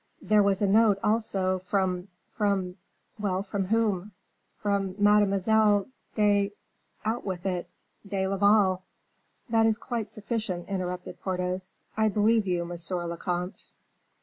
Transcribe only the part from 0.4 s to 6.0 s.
was a note, also, from from" "Well, from whom?" "From Mademoiselle